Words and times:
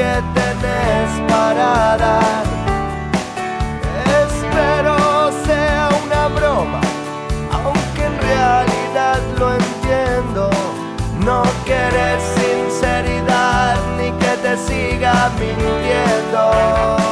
que 0.00 0.22
tenés 0.40 1.10
para 1.30 1.96
dar. 1.98 2.44
Espero 4.22 4.96
sea 5.44 5.90
una 6.04 6.22
broma, 6.38 6.80
aunque 7.52 8.02
en 8.10 8.16
realidad 8.30 9.18
lo 9.38 9.46
entiendo. 9.62 10.50
No 11.28 11.42
quieres 11.66 12.22
sinceridad 12.38 13.76
ni 13.98 14.10
que 14.22 14.32
te 14.44 14.56
siga 14.66 15.30
mintiendo. 15.38 17.09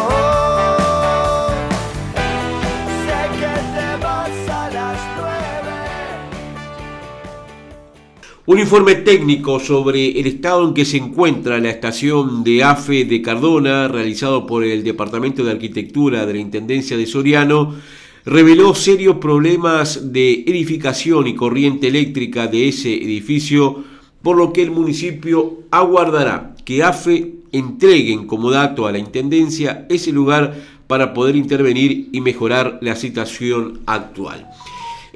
Un 8.49 8.59
informe 8.59 8.95
técnico 8.95 9.61
sobre 9.61 10.19
el 10.19 10.27
estado 10.27 10.67
en 10.67 10.73
que 10.73 10.87
se 10.87 10.97
encuentra 10.97 11.59
la 11.59 11.69
estación 11.69 12.43
de 12.45 12.65
AFE 12.65 13.05
de 13.05 13.21
Cardona, 13.21 13.89
realizado 13.89 14.47
por 14.47 14.65
el 14.65 14.83
Departamento 14.83 15.45
de 15.45 15.51
Arquitectura 15.51 16.25
de 16.25 16.33
la 16.33 16.39
Intendencia 16.39 16.97
de 16.97 17.05
Soriano, 17.05 17.75
reveló 18.25 18.75
serios 18.75 19.19
problemas 19.19 20.15
de 20.15 20.45
edificación 20.47 21.27
y 21.27 21.35
corriente 21.35 21.89
eléctrica 21.89 22.47
de 22.47 22.69
ese 22.69 22.95
edificio, 22.95 23.85
por 24.23 24.39
lo 24.39 24.51
que 24.55 24.63
el 24.63 24.71
municipio 24.71 25.65
aguardará 25.71 26.57
que 26.65 26.83
AFE 26.83 27.35
entreguen 27.53 28.27
como 28.27 28.51
dato 28.51 28.87
a 28.87 28.93
la 28.93 28.99
Intendencia 28.99 29.85
ese 29.91 30.11
lugar 30.11 30.55
para 30.87 31.13
poder 31.13 31.37
intervenir 31.37 32.09
y 32.13 32.23
mejorar 32.23 32.79
la 32.81 32.97
situación 32.97 33.81
actual. 33.85 34.49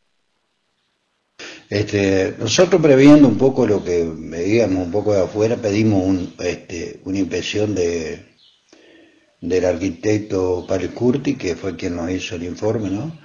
Este, 1.76 2.34
nosotros 2.38 2.80
previendo 2.80 3.28
un 3.28 3.36
poco 3.36 3.66
lo 3.66 3.84
que 3.84 4.10
veíamos 4.10 4.86
un 4.86 4.90
poco 4.90 5.12
de 5.12 5.20
afuera, 5.24 5.56
pedimos 5.56 6.30
este, 6.38 7.00
una 7.04 7.18
inspección 7.18 7.74
de, 7.74 8.18
del 9.42 9.64
arquitecto 9.66 10.64
Paris 10.66 10.92
Curti, 10.94 11.34
que 11.34 11.54
fue 11.54 11.76
quien 11.76 11.96
nos 11.96 12.10
hizo 12.10 12.36
el 12.36 12.44
informe, 12.44 12.88
¿no? 12.88 13.20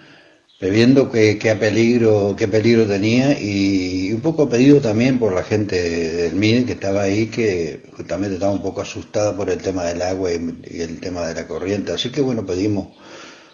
Previendo 0.60 1.10
qué 1.10 1.38
peligro, 1.58 2.36
qué 2.38 2.50
peligro 2.50 2.86
tenía 2.86 3.42
y 3.42 4.12
un 4.12 4.20
poco 4.20 4.50
pedido 4.50 4.82
también 4.82 5.18
por 5.18 5.34
la 5.34 5.44
gente 5.44 5.82
del 6.12 6.36
MINE 6.36 6.66
que 6.66 6.74
estaba 6.74 7.04
ahí, 7.04 7.28
que 7.28 7.84
justamente 7.96 8.34
estaba 8.34 8.52
un 8.52 8.62
poco 8.62 8.82
asustada 8.82 9.34
por 9.34 9.50
el 9.50 9.60
tema 9.60 9.86
del 9.86 10.02
agua 10.02 10.30
y, 10.34 10.82
el 10.82 11.00
tema 11.00 11.26
de 11.26 11.36
la 11.36 11.48
corriente. 11.48 11.94
Así 11.94 12.10
que 12.12 12.20
bueno, 12.20 12.46
pedimos 12.46 12.98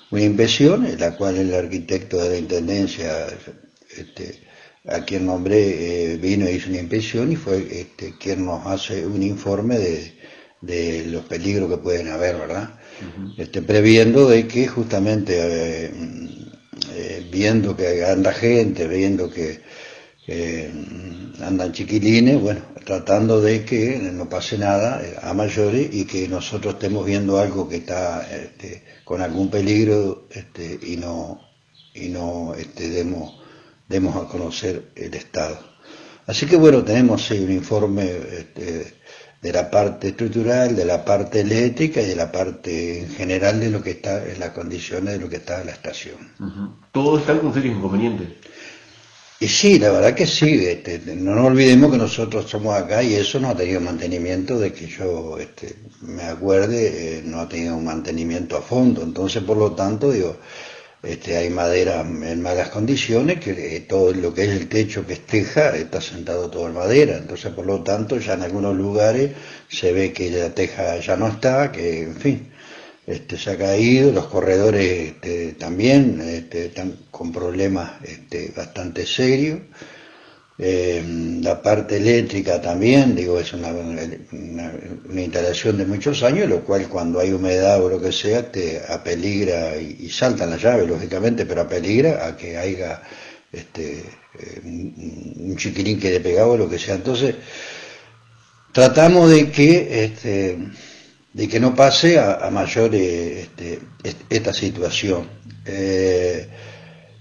una 0.09 0.23
inspección, 0.23 0.87
en 0.87 0.99
la 0.99 1.15
cual 1.15 1.37
el 1.37 1.53
arquitecto 1.53 2.17
de 2.17 2.29
la 2.31 2.37
Intendencia 2.39 3.27
este, 3.95 4.46
a 4.87 5.03
quien 5.03 5.25
nombré 5.25 6.13
eh, 6.13 6.17
vino 6.17 6.49
y 6.49 6.53
hizo 6.53 6.69
una 6.69 6.79
inspección 6.79 7.31
y 7.31 7.35
fue 7.35 7.67
este, 7.69 8.13
quien 8.17 8.45
nos 8.45 8.65
hace 8.65 9.05
un 9.05 9.21
informe 9.21 9.77
de, 9.77 10.13
los 11.07 11.23
peligros 11.25 11.69
que 11.69 11.77
pueden 11.77 12.07
haber, 12.09 12.37
¿verdad? 12.37 12.79
este, 13.37 13.61
previendo 13.61 14.27
de 14.27 14.47
que 14.47 14.67
justamente 14.67 15.35
eh, 15.37 15.91
eh, 16.95 17.29
viendo 17.31 17.75
que 17.77 18.03
anda 18.03 18.33
gente, 18.33 18.87
viendo 18.87 19.29
que 19.29 19.61
andan 21.41 21.71
chiquilines, 21.71 22.41
bueno, 22.41 22.61
tratando 22.83 23.39
de 23.39 23.63
que 23.63 23.97
no 23.97 24.27
pase 24.27 24.57
nada 24.57 25.01
a 25.21 25.33
mayores 25.33 25.89
y 25.93 26.05
que 26.05 26.27
nosotros 26.27 26.73
estemos 26.73 27.05
viendo 27.05 27.37
algo 27.37 27.69
que 27.69 27.77
está 27.77 28.27
este, 28.29 28.83
con 29.05 29.21
algún 29.21 29.49
peligro 29.49 30.27
este, 30.31 30.79
y 30.81 30.97
no, 30.97 31.39
y 31.93 32.09
no 32.09 32.55
este, 32.55 32.89
demos 32.89 33.36
demos 33.87 34.15
a 34.15 34.27
conocer 34.27 34.91
el 34.95 35.13
Estado. 35.13 35.59
Así 36.25 36.45
que 36.45 36.57
bueno, 36.57 36.83
tenemos 36.83 37.31
un 37.31 37.51
informe 37.51 38.11
este, 38.37 38.93
de 39.41 39.51
la 39.53 39.69
parte 39.69 40.09
estructural, 40.09 40.75
de 40.75 40.85
la 40.85 41.05
parte 41.05 41.41
eléctrica 41.41 42.01
y 42.01 42.07
de 42.07 42.15
la 42.15 42.31
parte 42.31 43.01
en 43.01 43.09
general 43.09 43.59
de 43.59 43.69
lo 43.69 43.81
que 43.81 43.91
está 43.91 44.25
en 44.25 44.39
las 44.39 44.49
condiciones 44.49 45.13
de 45.13 45.19
lo 45.19 45.29
que 45.29 45.37
está 45.37 45.61
en 45.61 45.67
la 45.67 45.73
estación. 45.73 46.17
¿Todo 46.91 47.19
está 47.19 47.39
con 47.39 47.53
serios 47.53 47.77
inconvenientes? 47.77 48.27
Y 49.39 49.47
sí, 49.47 49.77
la 49.77 49.91
verdad 49.91 50.15
que 50.15 50.25
sí, 50.25 50.65
este, 50.65 50.99
no 51.15 51.35
nos 51.35 51.45
olvidemos 51.45 51.91
que 51.91 51.97
nosotros 51.97 52.49
somos 52.49 52.75
acá 52.75 53.03
y 53.03 53.13
eso 53.13 53.39
no 53.39 53.49
ha 53.49 53.55
tenido 53.55 53.79
mantenimiento 53.79 54.57
de 54.57 54.73
que 54.73 54.87
yo 54.87 55.37
este, 55.37 55.75
me 56.01 56.23
acuerde, 56.23 57.19
eh, 57.19 57.21
no 57.23 57.41
ha 57.41 57.47
tenido 57.47 57.77
un 57.77 57.85
mantenimiento 57.85 58.57
a 58.57 58.61
fondo, 58.63 59.03
entonces 59.03 59.43
por 59.43 59.57
lo 59.57 59.73
tanto 59.73 60.11
digo, 60.11 60.37
este, 61.07 61.37
hay 61.37 61.49
madera 61.49 62.01
en 62.01 62.41
malas 62.41 62.69
condiciones, 62.69 63.39
que 63.39 63.85
todo 63.87 64.11
lo 64.13 64.33
que 64.33 64.43
es 64.43 64.49
el 64.49 64.67
techo 64.67 65.05
que 65.05 65.13
esteja 65.13 65.75
está 65.75 66.01
sentado 66.01 66.49
todo 66.49 66.67
en 66.67 66.73
madera, 66.73 67.17
entonces 67.17 67.53
por 67.53 67.65
lo 67.65 67.81
tanto 67.81 68.19
ya 68.19 68.33
en 68.33 68.43
algunos 68.43 68.75
lugares 68.75 69.31
se 69.69 69.93
ve 69.93 70.11
que 70.11 70.29
la 70.29 70.49
teja 70.49 70.99
ya 70.99 71.15
no 71.15 71.29
está, 71.29 71.71
que 71.71 72.03
en 72.03 72.15
fin, 72.15 72.47
este, 73.05 73.37
se 73.37 73.51
ha 73.51 73.57
caído, 73.57 74.11
los 74.11 74.27
corredores 74.27 75.13
este, 75.13 75.53
también 75.53 76.19
están 76.51 76.97
con 77.09 77.31
problemas 77.31 77.93
bastante 78.55 79.05
serios. 79.05 79.59
Eh, 80.59 81.03
la 81.43 81.61
parte 81.61 81.97
eléctrica 81.97 82.59
también, 82.59 83.15
digo, 83.15 83.39
es 83.39 83.53
una, 83.53 83.69
instalación 85.13 85.77
de 85.77 85.85
muchos 85.85 86.23
años, 86.23 86.49
lo 86.49 86.61
cual 86.63 86.87
cuando 86.89 87.19
hay 87.19 87.31
humedad 87.31 87.83
o 87.83 87.89
lo 87.89 88.01
que 88.01 88.11
sea, 88.11 88.51
te 88.51 88.81
apeligra 88.89 89.77
y, 89.77 89.97
y 89.99 90.09
saltan 90.09 90.49
las 90.49 90.61
llaves, 90.61 90.87
lógicamente, 90.87 91.45
pero 91.45 91.61
apeligra 91.61 92.25
a 92.25 92.35
que 92.35 92.57
haya 92.57 93.01
este, 93.51 93.99
eh, 93.99 94.61
un 94.63 95.55
chiquilín 95.57 95.99
que 95.99 96.11
le 96.11 96.19
pegaba 96.19 96.53
o 96.53 96.57
lo 96.57 96.69
que 96.69 96.79
sea. 96.79 96.95
Entonces, 96.95 97.35
tratamos 98.71 99.29
de 99.29 99.51
que, 99.51 100.05
este, 100.05 100.57
de 101.33 101.47
que 101.47 101.59
no 101.59 101.75
pase 101.75 102.19
a, 102.19 102.49
mayor 102.51 102.93
este, 102.95 103.79
esta 104.29 104.53
situación. 104.53 105.27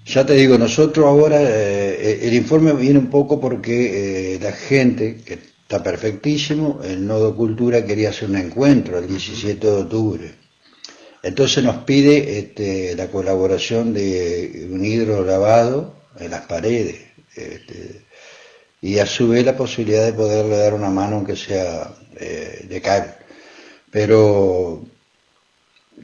Eh, 0.06 0.12
ya 0.12 0.24
te 0.24 0.34
digo, 0.34 0.58
nosotros 0.58 1.06
ahora, 1.06 1.40
eh, 1.42 2.20
el 2.22 2.34
informe 2.34 2.72
viene 2.72 2.98
un 2.98 3.10
poco 3.10 3.40
porque 3.40 4.34
eh, 4.34 4.38
la 4.40 4.52
gente, 4.52 5.16
que 5.24 5.34
está 5.34 5.82
perfectísimo, 5.82 6.80
el 6.84 7.06
Nodo 7.06 7.34
Cultura 7.34 7.84
quería 7.84 8.10
hacer 8.10 8.30
un 8.30 8.36
encuentro 8.36 8.98
el 8.98 9.08
17 9.08 9.66
de 9.66 9.72
octubre. 9.72 10.34
Entonces 11.22 11.64
nos 11.64 11.78
pide 11.78 12.38
este, 12.38 12.94
la 12.94 13.08
colaboración 13.08 13.92
de 13.92 14.68
un 14.70 14.84
hidro 14.84 15.24
lavado 15.24 15.94
en 16.18 16.30
las 16.30 16.42
paredes. 16.42 16.96
Este, 17.34 18.02
y 18.80 18.98
a 18.98 19.06
su 19.06 19.28
vez 19.28 19.44
la 19.44 19.56
posibilidad 19.56 20.04
de 20.04 20.12
poderle 20.12 20.56
dar 20.56 20.74
una 20.74 20.90
mano 20.90 21.16
aunque 21.16 21.34
sea 21.34 21.92
eh, 22.16 22.64
de 22.68 22.80
cal. 22.80 23.16
Pero 23.90 24.84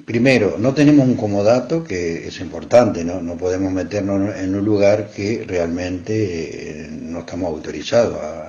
primero, 0.04 0.56
no 0.58 0.74
tenemos 0.74 1.06
un 1.06 1.16
comodato, 1.16 1.84
que 1.84 2.26
es 2.26 2.40
importante, 2.40 3.04
¿no? 3.04 3.20
No 3.20 3.36
podemos 3.36 3.72
meternos 3.72 4.34
en 4.36 4.54
un 4.54 4.64
lugar 4.64 5.10
que 5.10 5.44
realmente 5.46 6.84
eh, 6.84 6.88
no 6.90 7.20
estamos 7.20 7.48
autorizados 7.48 8.16
a, 8.20 8.48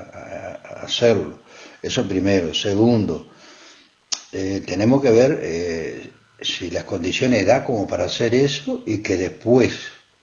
hacerlo. 0.83 1.39
Eso 1.81 2.05
primero. 2.07 2.53
Segundo, 2.53 3.29
eh, 4.33 4.61
tenemos 4.65 5.01
que 5.01 5.11
ver 5.11 5.39
eh, 5.41 6.09
si 6.41 6.69
las 6.71 6.83
condiciones 6.83 7.45
da 7.45 7.63
como 7.63 7.87
para 7.87 8.05
hacer 8.05 8.35
eso 8.35 8.83
y 8.85 8.97
que 8.97 9.15
después, 9.15 9.73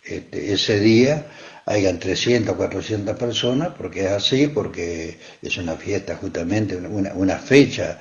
este, 0.04 0.52
ese 0.52 0.78
día, 0.80 1.26
hayan 1.64 1.98
300 1.98 2.54
o 2.54 2.56
400 2.58 3.16
personas, 3.16 3.70
porque 3.76 4.04
es 4.04 4.10
así, 4.10 4.48
porque 4.48 5.18
es 5.40 5.56
una 5.56 5.76
fiesta 5.76 6.16
justamente, 6.16 6.76
una, 6.76 7.14
una 7.14 7.38
fecha 7.38 8.00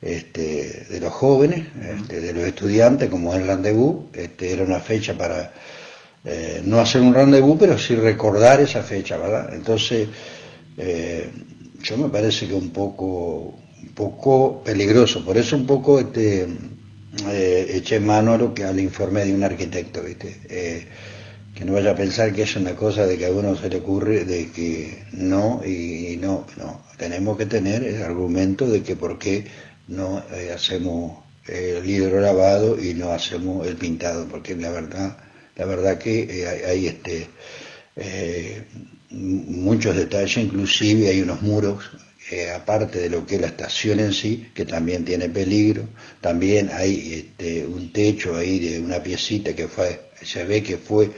este, 0.00 0.86
de 0.90 1.00
los 1.00 1.12
jóvenes, 1.12 1.66
este, 1.98 2.20
de 2.20 2.32
los 2.32 2.44
estudiantes, 2.44 3.08
como 3.08 3.32
es 3.34 3.40
el 3.40 3.46
rendezvous, 3.46 4.06
este, 4.12 4.52
era 4.52 4.64
una 4.64 4.80
fecha 4.80 5.16
para 5.16 5.52
eh, 6.24 6.62
no 6.64 6.80
hacer 6.80 7.02
un 7.02 7.14
rendezvous, 7.14 7.58
pero 7.58 7.78
sí 7.78 7.94
recordar 7.94 8.60
esa 8.60 8.82
fecha, 8.82 9.16
¿verdad? 9.16 9.54
Entonces, 9.54 10.08
eh, 10.78 11.28
yo 11.82 11.98
me 11.98 12.08
parece 12.08 12.48
que 12.48 12.54
un 12.54 12.70
poco, 12.70 13.58
un 13.82 13.94
poco 13.94 14.62
peligroso, 14.64 15.24
por 15.24 15.36
eso 15.36 15.56
un 15.56 15.66
poco 15.66 16.00
este, 16.00 16.46
eh, 17.28 17.66
eché 17.74 18.00
mano 18.00 18.32
a 18.32 18.38
lo 18.38 18.54
que 18.54 18.64
al 18.64 18.80
informe 18.80 19.24
de 19.24 19.34
un 19.34 19.42
arquitecto, 19.42 20.02
¿viste? 20.02 20.88
que 21.54 21.64
no 21.64 21.74
vaya 21.74 21.92
a 21.92 21.94
pensar 21.94 22.32
que 22.32 22.42
es 22.42 22.56
una 22.56 22.74
cosa 22.74 23.06
de 23.06 23.16
que 23.16 23.26
a 23.26 23.30
uno 23.30 23.54
se 23.54 23.68
le 23.68 23.76
ocurre 23.76 24.24
de 24.24 24.50
que 24.50 25.04
no 25.12 25.62
y, 25.64 26.18
no, 26.20 26.46
no, 26.56 26.82
tenemos 26.96 27.38
que 27.38 27.46
tener 27.46 27.84
el 27.84 28.02
argumento 28.02 28.66
de 28.66 28.82
que 28.82 28.96
por 28.96 29.18
qué 29.18 29.44
no 29.88 30.24
eh, 30.32 30.52
hacemos 30.54 31.22
el 31.46 31.88
hidrolavado 31.88 32.82
y 32.82 32.94
no 32.94 33.10
hacemos 33.10 33.66
el 33.66 33.76
pintado, 33.76 34.26
porque 34.28 34.56
la 34.56 34.70
verdad, 34.70 35.18
la 35.56 35.64
verdad 35.66 35.98
que 35.98 36.42
eh, 36.42 36.66
hay, 36.66 36.86
este, 36.86 37.28
eh, 37.96 38.64
muchos 39.10 39.94
detalles, 39.94 40.38
inclusive 40.38 41.08
hay 41.08 41.20
unos 41.20 41.42
muros, 41.42 41.84
aparte 42.56 42.98
de 42.98 43.10
lo 43.10 43.26
que 43.26 43.36
es 43.36 43.40
la 43.42 43.48
estación 43.48 44.00
en 44.00 44.12
sí, 44.12 44.48
que 44.54 44.64
también 44.64 45.04
tiene 45.04 45.28
peligro, 45.28 45.86
también 46.20 46.70
hay 46.72 47.12
este, 47.12 47.64
un 47.66 47.92
techo 47.92 48.34
ahí 48.36 48.58
de 48.58 48.80
una 48.80 49.00
piecita 49.02 49.54
que 49.54 49.68
fue, 49.68 50.00
se 50.22 50.44
ve 50.44 50.62
que 50.62 50.78
fue 50.78 51.10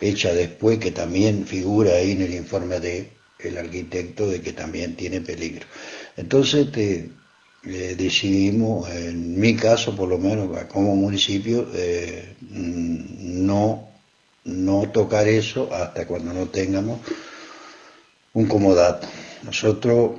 hecha 0.00 0.32
después, 0.32 0.78
que 0.78 0.92
también 0.92 1.46
figura 1.46 1.94
ahí 1.94 2.12
en 2.12 2.22
el 2.22 2.34
informe 2.34 2.78
de 2.80 3.10
el 3.40 3.58
arquitecto 3.58 4.28
de 4.28 4.40
que 4.40 4.52
también 4.52 4.94
tiene 4.94 5.20
peligro. 5.20 5.66
Entonces, 6.16 6.66
este, 6.66 7.10
eh, 7.64 7.94
decidimos, 7.96 8.90
en 8.90 9.38
mi 9.38 9.54
caso 9.54 9.94
por 9.94 10.08
lo 10.08 10.18
menos 10.18 10.50
como 10.66 10.96
municipio, 10.96 11.68
eh, 11.74 12.34
no, 12.50 13.88
no 14.44 14.90
tocar 14.92 15.28
eso 15.28 15.72
hasta 15.72 16.04
cuando 16.04 16.32
no 16.32 16.46
tengamos 16.46 16.98
un 18.32 18.46
comodato. 18.46 19.06
Nosotros, 19.44 20.18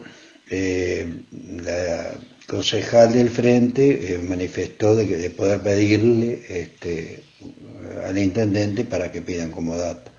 eh, 0.49 1.21
la 1.65 2.13
concejal 2.47 3.11
del 3.11 3.29
frente 3.29 4.21
manifestó 4.25 4.95
de, 4.95 5.29
poder 5.31 5.59
pedirle 5.59 6.45
este, 6.47 7.23
al 8.05 8.17
intendente 8.17 8.85
para 8.85 9.11
que 9.11 9.21
pidan 9.21 9.51
comodato. 9.51 10.11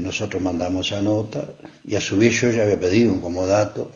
nosotros 0.00 0.40
mandamos 0.40 0.86
esa 0.86 1.02
nota 1.02 1.46
y 1.86 1.94
a 1.94 2.00
su 2.00 2.16
vez 2.16 2.40
yo 2.40 2.50
ya 2.50 2.62
había 2.62 2.80
pedido 2.80 3.12
un 3.12 3.20
comodato 3.20 3.90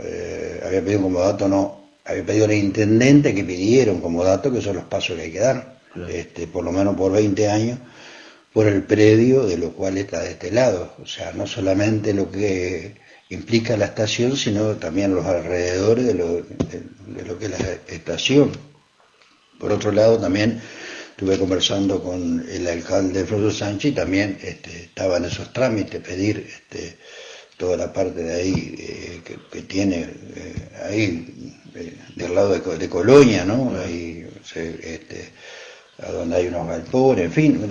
eh, 0.00 0.60
había 0.64 0.82
pedido 0.82 1.00
un 1.00 1.12
comodato, 1.12 1.48
no, 1.48 1.88
había 2.04 2.24
pedido 2.24 2.44
al 2.46 2.52
intendente 2.52 3.34
que 3.34 3.44
pidiera 3.44 3.92
un 3.92 4.00
comodato, 4.00 4.52
que 4.52 4.60
son 4.60 4.76
los 4.76 4.84
pasos 4.84 5.16
que 5.16 5.22
hay 5.22 5.32
que 5.32 5.40
dar, 5.40 5.78
este, 6.08 6.46
por 6.46 6.64
lo 6.64 6.72
menos 6.72 6.96
por 6.96 7.12
20 7.12 7.48
años, 7.48 7.78
por 8.52 8.66
el 8.66 8.82
predio 8.82 9.44
de 9.46 9.58
lo 9.58 9.72
cual 9.72 9.98
está 9.98 10.20
de 10.20 10.30
este 10.30 10.50
lado. 10.50 10.94
O 11.02 11.06
sea, 11.06 11.32
no 11.32 11.46
solamente 11.46 12.14
lo 12.14 12.30
que 12.30 12.96
implica 13.30 13.76
la 13.76 13.86
estación, 13.86 14.36
sino 14.36 14.76
también 14.76 15.14
los 15.14 15.26
alrededores 15.26 16.06
de 16.06 16.14
lo, 16.14 16.34
de, 16.34 17.24
lo 17.26 17.38
que 17.38 17.46
es 17.46 17.50
la 17.50 17.58
estación. 17.88 18.52
Por 19.58 19.72
otro 19.72 19.92
lado, 19.92 20.18
también 20.18 20.60
estuve 21.10 21.38
conversando 21.38 22.02
con 22.02 22.46
el 22.48 22.66
alcalde 22.68 23.24
Frodo 23.24 23.50
Sánchez 23.50 23.92
y 23.92 23.94
también 23.94 24.38
este, 24.42 24.84
estaba 24.84 25.16
en 25.18 25.26
esos 25.26 25.52
trámites, 25.52 26.00
pedir 26.00 26.46
este, 26.48 26.96
toda 27.58 27.76
la 27.76 27.92
parte 27.92 28.22
de 28.22 28.34
ahí 28.34 28.74
eh, 28.78 29.20
que, 29.24 29.62
tiene 29.62 30.08
eh, 30.36 30.68
ahí 30.88 31.54
eh, 31.74 31.98
del 32.16 32.34
lado 32.34 32.58
de, 32.58 32.88
Colonia, 32.88 33.44
¿no? 33.44 33.72
Ahí, 33.78 34.26
este, 34.54 35.28
a 35.98 36.12
donde 36.12 36.36
hay 36.36 36.46
unos 36.46 36.68
galpones, 36.68 37.26
en 37.26 37.32
fin, 37.32 37.68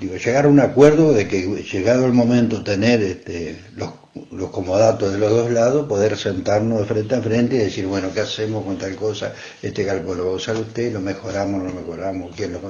digo, 0.00 0.16
llegar 0.16 0.46
a 0.46 0.48
un 0.48 0.60
acuerdo 0.60 1.12
de 1.12 1.26
que 1.26 1.42
llegado 1.42 2.06
el 2.06 2.12
momento 2.12 2.62
tener 2.62 3.02
este, 3.02 3.58
los, 3.74 3.90
los 4.30 4.50
comodatos 4.50 5.12
de 5.12 5.18
los 5.18 5.30
dos 5.30 5.50
lados, 5.50 5.88
poder 5.88 6.16
sentarnos 6.16 6.78
de 6.80 6.86
frente 6.86 7.14
a 7.16 7.20
frente 7.20 7.56
y 7.56 7.58
decir, 7.58 7.86
bueno, 7.86 8.10
¿qué 8.14 8.20
hacemos 8.20 8.64
con 8.64 8.78
tal 8.78 8.94
cosa? 8.94 9.34
Este 9.60 9.82
galpón 9.82 10.18
lo 10.18 10.26
va 10.26 10.32
a 10.32 10.36
usar 10.36 10.56
usted, 10.56 10.92
lo 10.92 11.00
mejoramos, 11.00 11.62
lo 11.64 11.74
mejoramos, 11.74 12.34
¿quién 12.36 12.52
lo 12.52 12.60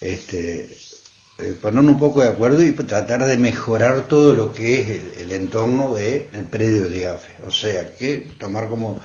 este, 0.00 0.68
eh, 1.38 1.54
ponernos 1.60 1.92
un 1.92 1.98
poco 1.98 2.22
de 2.22 2.28
acuerdo 2.28 2.62
y 2.62 2.72
tratar 2.72 3.26
de 3.26 3.36
mejorar 3.36 4.08
todo 4.08 4.32
lo 4.34 4.54
que 4.54 4.80
es 4.80 5.18
el, 5.18 5.32
entorno 5.32 5.94
del 5.94 6.24
predio 6.50 6.88
de 6.88 7.08
AFE. 7.08 7.34
O 7.46 7.50
sea, 7.50 7.94
que 7.94 8.26
tomar 8.38 8.68
como, 8.70 8.98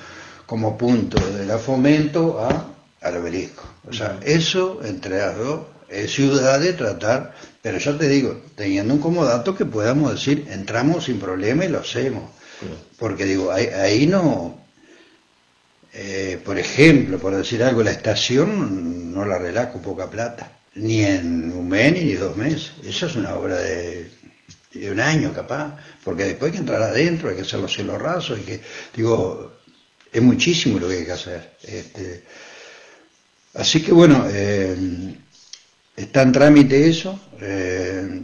como 0.46 0.78
punto 0.78 1.18
de 1.36 1.44
la 1.44 1.58
fomento 1.58 2.40
a, 2.40 2.68
al 3.02 3.16
obelisco. 3.18 3.64
O 3.86 3.92
sea, 3.92 4.18
eso 4.24 4.80
entre 4.82 5.18
las 5.18 5.36
dos 5.36 5.60
ciudades 6.06 6.74
tratar, 6.78 7.34
pero 7.60 7.76
yo 7.76 7.98
te 7.98 8.08
digo, 8.08 8.40
teniendo 8.54 8.94
un 8.94 9.00
comodato 9.00 9.54
que 9.54 9.66
podamos 9.66 10.12
decir, 10.12 10.46
entramos 10.50 11.04
sin 11.04 11.20
problema 11.20 11.66
y 11.66 11.68
lo 11.68 11.80
hacemos. 11.80 12.30
Porque 12.98 13.26
digo, 13.26 13.50
ahí, 13.50 14.06
no, 14.06 14.58
eh, 15.92 16.40
por 16.42 16.58
ejemplo, 16.58 17.18
por 17.18 17.36
decir 17.36 17.62
algo, 17.62 17.82
la 17.82 17.90
estación 17.90 19.12
no 19.12 19.26
la 19.26 19.36
relajo 19.36 19.82
poca 19.82 20.08
plata 20.08 20.61
ni 20.74 21.04
en 21.04 21.52
un 21.52 21.68
mes 21.68 21.92
ni 21.92 22.14
dos 22.14 22.36
meses. 22.36 22.72
Eso 22.84 23.06
es 23.06 23.16
una 23.16 23.34
obra 23.34 23.58
de, 23.58 24.10
un 24.90 25.00
año 25.00 25.32
capaz, 25.32 25.76
porque 26.02 26.24
después 26.24 26.50
hay 26.50 26.52
que 26.52 26.58
entrar 26.58 26.82
adentro, 26.82 27.28
hay 27.28 27.36
que 27.36 27.42
hacer 27.42 27.60
los 27.60 27.72
cielos 27.72 28.00
rasos, 28.00 28.38
y 28.38 28.42
que, 28.42 28.60
digo, 28.96 29.52
es 30.10 30.22
muchísimo 30.22 30.78
lo 30.78 30.88
que 30.88 30.98
hay 30.98 31.04
que 31.04 31.12
hacer. 31.12 31.56
Este, 31.62 32.24
así 33.54 33.82
que 33.82 33.92
bueno, 33.92 34.26
eh, 34.30 35.14
está 35.96 36.22
en 36.22 36.32
trámite 36.32 36.88
eso. 36.88 37.20
Eh, 37.40 38.22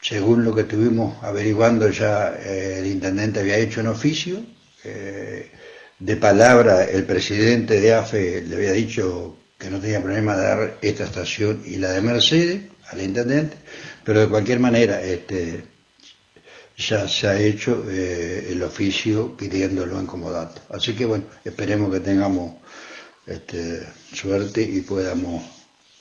según 0.00 0.44
lo 0.44 0.54
que 0.54 0.60
estuvimos 0.62 1.22
averiguando 1.24 1.90
ya, 1.90 2.36
eh, 2.38 2.78
el 2.78 2.86
intendente 2.86 3.40
había 3.40 3.56
hecho 3.56 3.80
un 3.80 3.88
oficio. 3.88 4.40
de 5.98 6.16
palabra, 6.16 6.84
el 6.84 7.04
presidente 7.04 7.80
de 7.80 7.92
AFE 7.92 8.42
le 8.42 8.56
había 8.56 8.72
dicho 8.72 9.36
que 9.58 9.70
no 9.70 9.80
tenía 9.80 10.00
problema 10.00 10.36
de 10.36 10.42
dar 10.42 10.78
esta 10.80 11.04
estación 11.04 11.62
y 11.66 11.76
la 11.76 11.90
de 11.90 12.00
Mercedes 12.00 12.62
al 12.90 13.02
intendente, 13.02 13.56
pero 14.04 14.20
de 14.20 14.28
cualquier 14.28 14.60
manera 14.60 15.02
este, 15.02 15.64
ya 16.76 17.08
se 17.08 17.26
ha 17.26 17.38
hecho 17.38 17.84
eh, 17.90 18.48
el 18.50 18.62
oficio 18.62 19.36
pidiéndolo 19.36 19.98
en 19.98 20.06
comodato. 20.06 20.62
Así 20.70 20.94
que 20.94 21.04
bueno, 21.04 21.24
esperemos 21.44 21.92
que 21.92 22.00
tengamos 22.00 22.54
este, 23.26 23.82
suerte 24.14 24.62
y 24.62 24.80
podamos 24.82 25.42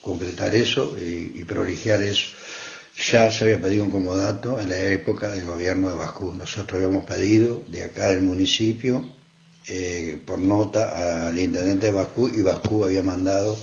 concretar 0.01 0.55
eso 0.55 0.95
y, 0.97 1.33
y 1.35 1.89
eso. 1.89 2.27
Ya 3.11 3.31
se 3.31 3.43
había 3.43 3.61
pedido 3.61 3.83
un 3.83 3.91
comodato 3.91 4.59
en 4.59 4.69
la 4.69 4.79
época 4.79 5.29
del 5.29 5.45
gobierno 5.45 5.89
de 5.89 5.95
Bascú. 5.95 6.33
Nosotros 6.33 6.81
habíamos 6.81 7.05
pedido 7.05 7.63
de 7.67 7.83
acá 7.83 8.09
del 8.09 8.21
municipio 8.21 9.05
eh, 9.67 10.21
por 10.25 10.39
nota 10.39 11.27
al 11.27 11.37
intendente 11.37 11.87
de 11.87 11.91
Bascú 11.91 12.29
y 12.29 12.41
Bascú 12.41 12.85
había 12.85 13.03
mandado 13.03 13.57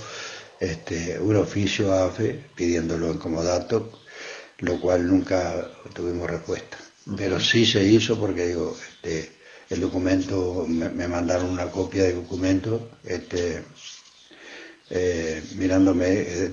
este, 0.59 1.19
un 1.19 1.35
oficio 1.35 1.91
a 1.91 2.05
AFE 2.05 2.45
pidiéndolo 2.55 3.11
en 3.11 3.17
comodato, 3.17 3.91
lo 4.59 4.79
cual 4.79 5.07
nunca 5.07 5.69
tuvimos 5.93 6.29
respuesta. 6.29 6.77
Pero 7.17 7.39
sí 7.39 7.65
se 7.65 7.83
hizo 7.83 8.19
porque 8.19 8.47
digo, 8.47 8.75
este, 8.89 9.31
el 9.69 9.81
documento, 9.81 10.65
me, 10.67 11.07
mandaron 11.07 11.49
una 11.49 11.71
copia 11.71 12.03
del 12.03 12.15
documento, 12.15 12.91
este, 13.03 13.63
eh, 14.89 15.43
mirándome, 15.55 16.07
eh, 16.07 16.51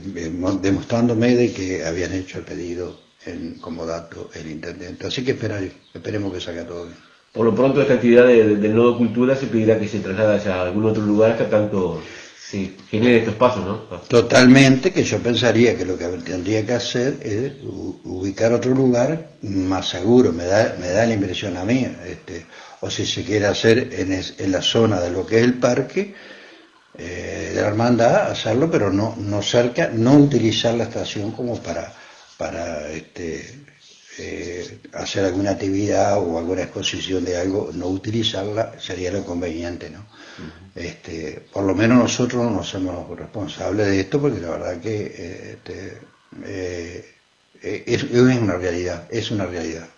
demostrándome 0.61 1.37
de 1.37 1.53
que 1.53 1.85
habían 1.85 2.13
hecho 2.13 2.39
el 2.39 2.45
pedido 2.45 3.01
en 3.27 3.59
comodato 3.59 4.31
el 4.35 4.51
intendente. 4.51 5.07
Así 5.07 5.25
que 5.25 5.33
esperemos 5.33 6.33
que 6.33 6.41
salga 6.41 6.67
todo 6.67 6.87
bien. 6.87 7.13
Por 7.33 7.47
lo 7.47 7.55
pronto 7.55 7.81
esta 7.81 7.95
actividad 7.95 8.27
del 8.27 8.75
Nodo 8.75 8.99
Cultura 8.99 9.35
se 9.35 9.47
pedirá 9.47 9.79
que 9.79 9.89
se 9.89 10.01
traslade 10.01 10.51
a 10.51 10.63
algún 10.63 10.85
otro 10.85 11.03
lugar 11.03 11.39
que 11.39 11.45
tanto 11.45 12.03
genere 12.91 13.19
estos 13.19 13.35
pasos, 13.37 13.65
¿no? 13.65 13.77
Totalmente, 14.09 14.93
que 14.93 15.03
yo 15.03 15.19
pensaría 15.19 15.75
que 15.75 15.87
lo 15.87 15.97
que 15.97 16.05
tendría 16.25 16.67
que 16.67 16.75
hacer 16.75 17.17
es 17.23 17.53
ubicar 18.05 18.53
otro 18.53 18.75
lugar 18.75 19.31
más 19.41 19.89
seguro, 19.89 20.33
me 20.33 20.45
da, 20.45 20.77
me 20.79 20.89
da 20.89 21.07
la 21.07 21.15
impresión 21.15 21.57
a 21.57 21.65
mí, 21.65 21.89
este, 22.07 22.45
o 22.81 22.91
si 22.91 23.07
se 23.07 23.25
quiere 23.25 23.47
hacer 23.47 23.89
en, 23.93 24.13
en 24.13 24.53
la 24.53 24.61
zona 24.61 25.01
de 25.01 25.11
lo 25.11 25.25
que 25.25 25.39
es 25.39 25.45
el 25.45 25.55
parque, 25.55 26.15
de 26.99 27.53
la 27.55 27.69
hermandad, 27.69 28.31
hacerlo, 28.31 28.71
pero 28.71 28.93
no, 28.93 29.17
no 29.19 29.41
cerca, 29.41 29.89
no 29.93 30.15
utilizar 30.19 30.75
la 30.75 30.85
estación 30.85 31.33
como 31.33 31.57
para, 31.63 31.93
para 32.37 32.91
este, 32.91 33.65
hacer 34.93 35.25
alguna 35.25 35.53
actividad 35.53 36.19
o 36.19 36.39
alguna 36.39 36.63
exposición 36.63 37.25
de 37.25 37.37
algo, 37.37 37.71
no 37.73 37.89
utilizarla 37.89 38.75
sería 38.79 39.11
lo 39.11 39.25
conveniente, 39.25 39.91
¿no? 39.91 40.05
este, 40.75 41.47
por 41.53 41.65
lo 41.65 41.75
menos 41.75 41.99
nosotros 41.99 42.51
no 42.51 42.63
somos 42.63 43.19
responsables 43.19 43.87
de 43.87 44.01
esto 44.01 44.21
porque 44.21 44.41
la 44.41 44.51
verdad 44.51 44.81
que 44.81 45.55
este, 45.55 45.99
es, 47.63 48.03
es 48.03 48.13
una 48.13 48.57
realidad, 48.57 49.07
es 49.11 49.31
una 49.31 49.47
realidad. 49.47 49.89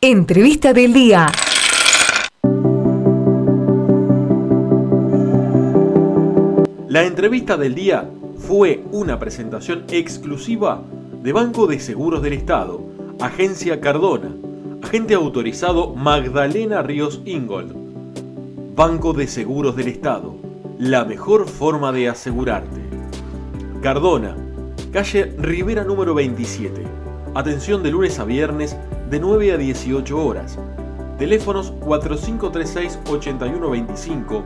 Entrevista 0.00 0.72
del 0.72 0.92
día. 0.92 1.26
La 6.86 7.02
entrevista 7.02 7.56
del 7.56 7.74
día 7.74 8.08
fue 8.36 8.84
una 8.92 9.18
presentación 9.18 9.82
exclusiva 9.90 10.84
de 11.20 11.32
Banco 11.32 11.66
de 11.66 11.80
Seguros 11.80 12.22
del 12.22 12.34
Estado, 12.34 12.80
Agencia 13.18 13.80
Cardona, 13.80 14.30
agente 14.84 15.14
autorizado 15.14 15.96
Magdalena 15.96 16.80
Ríos 16.82 17.20
Ingold. 17.24 17.74
Banco 18.76 19.14
de 19.14 19.26
Seguros 19.26 19.74
del 19.74 19.88
Estado, 19.88 20.36
la 20.78 21.04
mejor 21.06 21.48
forma 21.48 21.90
de 21.90 22.08
asegurarte. 22.08 22.82
Cardona, 23.82 24.36
calle 24.92 25.34
Rivera 25.38 25.82
número 25.82 26.14
27. 26.14 27.07
Atención 27.38 27.82
de 27.84 27.92
lunes 27.92 28.18
a 28.18 28.24
viernes 28.24 28.74
de 29.08 29.20
9 29.20 29.52
a 29.52 29.56
18 29.56 30.18
horas. 30.18 30.58
Teléfonos 31.18 31.72
4536-8125, 31.74 34.42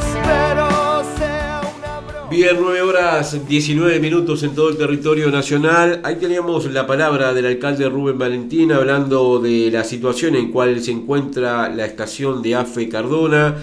Espero 0.00 1.04
sea 1.18 1.60
una 1.76 2.00
broma. 2.00 2.30
Bien, 2.30 2.56
9 2.58 2.80
horas 2.80 3.46
19 3.46 4.00
minutos 4.00 4.42
en 4.44 4.54
todo 4.54 4.70
el 4.70 4.78
territorio 4.78 5.30
nacional. 5.30 6.00
Ahí 6.04 6.16
teníamos 6.16 6.64
la 6.72 6.86
palabra 6.86 7.34
del 7.34 7.44
alcalde 7.44 7.86
Rubén 7.86 8.16
Valentín 8.16 8.72
hablando 8.72 9.40
de 9.40 9.70
la 9.70 9.84
situación 9.84 10.36
en 10.36 10.50
cual 10.50 10.80
se 10.80 10.92
encuentra 10.92 11.68
la 11.68 11.84
estación 11.84 12.40
de 12.40 12.54
AFE 12.54 12.88
Cardona 12.88 13.54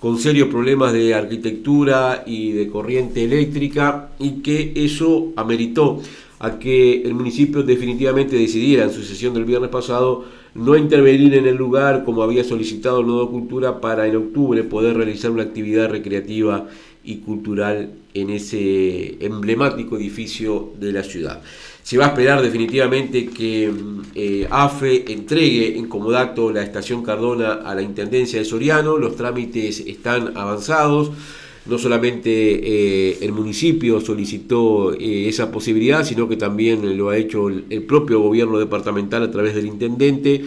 con 0.00 0.18
serios 0.18 0.48
problemas 0.48 0.92
de 0.92 1.14
arquitectura 1.14 2.24
y 2.26 2.50
de 2.50 2.68
corriente 2.68 3.22
eléctrica 3.22 4.08
y 4.18 4.42
que 4.42 4.72
eso 4.74 5.32
ameritó 5.36 6.02
a 6.40 6.58
que 6.58 7.02
el 7.02 7.14
municipio 7.14 7.62
definitivamente 7.62 8.36
decidiera 8.36 8.82
en 8.84 8.92
su 8.92 9.04
sesión 9.04 9.32
del 9.34 9.44
viernes 9.44 9.70
pasado 9.70 10.24
no 10.54 10.76
intervenir 10.76 11.34
en 11.34 11.46
el 11.46 11.56
lugar 11.56 12.04
como 12.04 12.22
había 12.22 12.44
solicitado 12.44 13.00
el 13.00 13.06
Nodo 13.06 13.30
Cultura 13.30 13.80
para 13.80 14.06
en 14.06 14.16
octubre 14.16 14.62
poder 14.62 14.96
realizar 14.96 15.30
una 15.30 15.42
actividad 15.42 15.90
recreativa 15.90 16.68
y 17.02 17.16
cultural 17.16 17.90
en 18.14 18.30
ese 18.30 19.16
emblemático 19.24 19.96
edificio 19.96 20.72
de 20.78 20.92
la 20.92 21.02
ciudad. 21.02 21.42
Se 21.82 21.98
va 21.98 22.06
a 22.06 22.08
esperar 22.08 22.40
definitivamente 22.40 23.26
que 23.26 23.70
eh, 24.14 24.48
AFE 24.50 25.12
entregue 25.12 25.76
en 25.76 25.86
comodato 25.86 26.50
la 26.50 26.62
estación 26.62 27.02
Cardona 27.02 27.54
a 27.54 27.74
la 27.74 27.82
Intendencia 27.82 28.38
de 28.38 28.44
Soriano, 28.46 28.96
los 28.96 29.16
trámites 29.16 29.80
están 29.80 30.36
avanzados, 30.36 31.10
no 31.66 31.78
solamente 31.78 32.30
eh, 32.30 33.18
el 33.22 33.32
municipio 33.32 34.00
solicitó 34.00 34.92
eh, 34.92 35.28
esa 35.28 35.50
posibilidad, 35.50 36.04
sino 36.04 36.28
que 36.28 36.36
también 36.36 36.96
lo 36.96 37.08
ha 37.08 37.16
hecho 37.16 37.48
el, 37.48 37.64
el 37.70 37.82
propio 37.82 38.20
gobierno 38.20 38.58
departamental 38.58 39.22
a 39.22 39.30
través 39.30 39.54
del 39.54 39.66
intendente. 39.66 40.42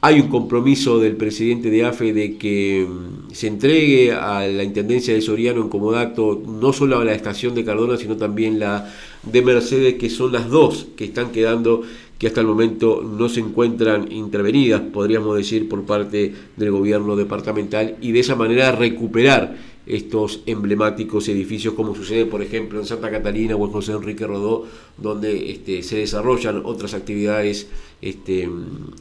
Hay 0.00 0.20
un 0.20 0.28
compromiso 0.28 1.00
del 1.00 1.16
presidente 1.16 1.70
de 1.70 1.84
AFE 1.84 2.12
de 2.12 2.36
que 2.36 2.86
mm, 2.88 3.32
se 3.32 3.48
entregue 3.48 4.12
a 4.12 4.46
la 4.46 4.62
Intendencia 4.62 5.12
de 5.12 5.20
Soriano 5.20 5.60
en 5.60 5.68
comodato 5.68 6.40
no 6.46 6.72
solo 6.72 6.98
a 6.98 7.04
la 7.04 7.14
estación 7.14 7.54
de 7.56 7.64
Cardona, 7.64 7.96
sino 7.96 8.16
también 8.16 8.60
la 8.60 8.94
de 9.24 9.42
Mercedes, 9.42 9.94
que 9.94 10.08
son 10.08 10.32
las 10.32 10.48
dos 10.48 10.86
que 10.96 11.06
están 11.06 11.32
quedando, 11.32 11.82
que 12.16 12.28
hasta 12.28 12.40
el 12.40 12.46
momento 12.46 13.02
no 13.02 13.28
se 13.28 13.40
encuentran 13.40 14.12
intervenidas, 14.12 14.82
podríamos 14.82 15.36
decir, 15.36 15.68
por 15.68 15.84
parte 15.84 16.32
del 16.56 16.70
gobierno 16.70 17.16
departamental, 17.16 17.96
y 18.00 18.12
de 18.12 18.20
esa 18.20 18.36
manera 18.36 18.72
recuperar 18.72 19.56
estos 19.88 20.42
emblemáticos 20.46 21.28
edificios, 21.28 21.74
como 21.74 21.94
sucede, 21.94 22.26
por 22.26 22.42
ejemplo, 22.42 22.78
en 22.78 22.86
Santa 22.86 23.10
Catalina 23.10 23.56
o 23.56 23.64
en 23.64 23.72
José 23.72 23.92
Enrique 23.92 24.26
Rodó, 24.26 24.66
donde 24.96 25.50
este, 25.50 25.82
se 25.82 25.98
desarrollan 25.98 26.62
otras 26.64 26.94
actividades 26.94 27.68
este, 28.02 28.48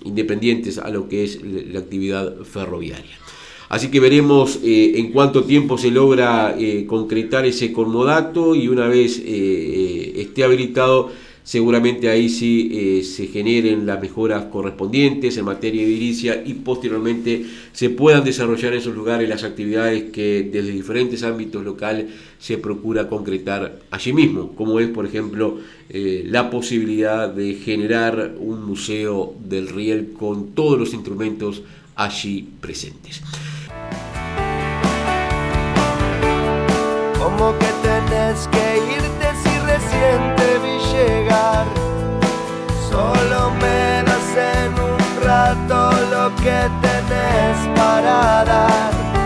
independientes 0.05 0.77
a 0.77 0.89
lo 0.89 1.09
que 1.09 1.23
es 1.23 1.41
la 1.43 1.79
actividad 1.79 2.37
ferroviaria. 2.43 3.17
Así 3.69 3.89
que 3.91 3.99
veremos 3.99 4.59
eh, 4.63 4.93
en 4.95 5.11
cuánto 5.11 5.43
tiempo 5.43 5.77
se 5.77 5.91
logra 5.91 6.55
eh, 6.57 6.85
concretar 6.87 7.45
ese 7.45 7.73
conmodato 7.73 8.55
y 8.55 8.69
una 8.69 8.87
vez 8.87 9.21
eh, 9.23 10.13
esté 10.15 10.45
habilitado, 10.45 11.11
seguramente 11.47 12.09
ahí 12.09 12.27
sí 12.27 13.01
se 13.05 13.27
generen 13.27 13.85
las 13.85 14.01
mejoras 14.01 14.47
correspondientes 14.51 15.37
en 15.37 15.45
materia 15.45 15.81
de 15.81 15.87
edilicia 15.87 16.43
y 16.45 16.55
posteriormente 16.55 17.45
se 17.71 17.89
puedan 17.89 18.25
desarrollar 18.25 18.73
en 18.73 18.79
esos 18.79 18.93
lugares 18.93 19.29
las 19.29 19.45
actividades 19.45 20.11
que 20.11 20.49
desde 20.51 20.71
diferentes 20.71 21.23
ámbitos 21.23 21.63
locales 21.63 22.07
se 22.37 22.57
procura 22.57 23.07
concretar 23.07 23.79
allí 23.91 24.11
mismo, 24.11 24.51
como 24.55 24.81
es 24.81 24.89
por 24.89 25.05
ejemplo 25.05 25.59
la 25.89 26.49
posibilidad 26.49 27.29
de 27.29 27.53
generar 27.53 28.35
un 28.37 28.65
museo 28.65 29.33
del 29.41 29.69
riel 29.69 30.11
con 30.19 30.47
todos 30.49 30.77
los 30.77 30.93
instrumentos 30.93 31.63
allí 31.95 32.45
presentes. 32.59 33.21
Que 37.59 37.71
tenés 37.81 38.47
que 38.49 38.67
irte 38.93 40.36
llegar. 40.97 41.65
Solo 42.89 43.51
menos 43.61 44.25
en 44.55 44.73
un 44.91 44.99
rato 45.23 45.91
lo 46.11 46.35
que 46.35 46.59
tenés 46.81 47.57
para 47.75 48.45
dar. 48.45 49.16